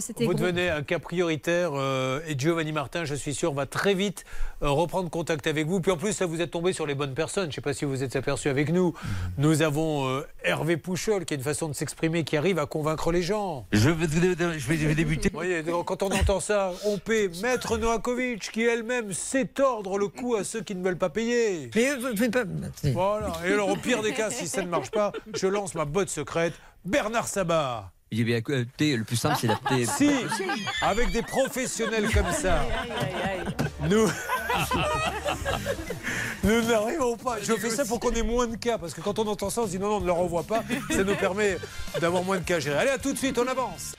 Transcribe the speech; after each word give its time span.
c'était. 0.00 0.24
Vous 0.24 0.32
gros. 0.32 0.40
devenez 0.40 0.70
un 0.70 0.82
cas 0.82 0.98
prioritaire 0.98 1.70
euh, 1.74 2.20
et 2.26 2.38
Giovanni 2.38 2.72
Martin, 2.72 3.04
je 3.04 3.14
suis 3.14 3.34
sûr, 3.34 3.52
va 3.52 3.66
très 3.66 3.94
vite 3.94 4.24
euh, 4.62 4.70
reprendre 4.70 5.10
contact 5.10 5.46
avec 5.46 5.66
vous. 5.66 5.80
Puis 5.80 5.90
en 5.92 5.96
plus, 5.96 6.12
ça 6.12 6.26
vous 6.26 6.40
êtes 6.40 6.50
tombé 6.50 6.72
sur 6.72 6.86
les 6.86 6.94
bonnes 6.94 7.14
personnes. 7.14 7.44
Je 7.44 7.48
ne 7.48 7.52
sais 7.54 7.60
pas 7.60 7.72
si 7.74 7.84
vous 7.84 8.02
êtes 8.02 8.16
aperçu 8.16 8.48
avec 8.48 8.70
nous. 8.72 8.94
Nous 9.38 9.62
avons 9.62 10.08
euh, 10.08 10.26
Hervé 10.44 10.76
Pouchol, 10.76 11.24
qui 11.24 11.34
a 11.34 11.36
une 11.36 11.42
façon 11.42 11.68
de 11.68 11.72
s'exprimer 11.74 12.24
qui 12.24 12.36
arrive 12.36 12.58
à 12.58 12.66
convaincre 12.66 13.12
les 13.12 13.22
gens. 13.22 13.66
Je 13.72 13.90
vais, 13.90 14.06
je 14.06 14.18
vais- 14.68 14.76
je 14.78 14.86
vais 14.88 14.94
débuter. 14.94 15.28
Vous 15.30 15.36
voyez, 15.38 15.62
quand 15.86 16.02
on 16.02 16.10
entend 16.10 16.40
ça, 16.40 16.72
on 16.86 16.98
paie 16.98 17.30
Maître 17.42 17.76
Novakovic, 17.78 18.50
qui 18.52 18.62
elle-même 18.62 19.12
sait 19.12 19.44
tordre 19.46 19.98
le 19.98 20.08
cou 20.08 20.34
à 20.36 20.44
ceux 20.44 20.62
qui 20.62 20.74
ne 20.74 20.82
veulent 20.84 20.98
pas 20.98 21.10
payer. 21.10 21.70
Mais 21.74 21.90
euh, 21.90 22.12
je 22.14 22.20
vais 22.20 22.28
pas. 22.28 22.44
Voilà. 22.92 23.32
Et 23.46 23.52
alors, 23.52 23.68
au 23.70 23.76
pire 23.76 24.02
des 24.02 24.12
cas, 24.12 24.30
si 24.30 24.46
ça 24.46 24.62
ne 24.62 24.68
marche 24.68 24.90
pas, 24.90 25.12
je 25.34 25.46
lance 25.46 25.74
ma 25.74 25.84
botte 25.84 26.08
secrète. 26.08 26.54
Bernard 26.84 27.28
Sabat. 27.28 27.90
Il 28.14 28.20
avait 28.20 28.38
écoutez, 28.38 28.94
le 28.94 29.04
plus 29.04 29.16
simple, 29.16 29.38
c'est 29.40 29.46
d'appeler. 29.46 29.86
Si, 29.96 30.10
avec 30.82 31.10
des 31.12 31.22
professionnels 31.22 32.12
comme 32.12 32.30
ça, 32.30 32.62
nous. 33.88 34.06
Nous 36.44 36.60
n'arrivons 36.62 37.16
pas. 37.16 37.38
Je 37.40 37.54
fais 37.54 37.70
ça 37.70 37.86
pour 37.86 38.00
qu'on 38.00 38.10
ait 38.10 38.22
moins 38.22 38.46
de 38.46 38.56
cas, 38.56 38.76
parce 38.76 38.92
que 38.92 39.00
quand 39.00 39.18
on 39.18 39.26
entend 39.26 39.48
ça, 39.48 39.62
on 39.62 39.66
se 39.66 39.70
dit 39.70 39.78
non, 39.78 39.88
non, 39.88 39.96
on 39.96 40.00
ne 40.00 40.06
leur 40.06 40.18
envoie 40.18 40.42
pas. 40.42 40.62
Ça 40.90 41.04
nous 41.04 41.14
permet 41.14 41.56
d'avoir 42.00 42.22
moins 42.22 42.38
de 42.38 42.44
cas 42.44 42.56
à 42.56 42.60
gérer. 42.60 42.76
Allez, 42.76 42.90
à 42.90 42.98
tout 42.98 43.12
de 43.12 43.18
suite, 43.18 43.38
on 43.38 43.46
avance. 43.46 43.94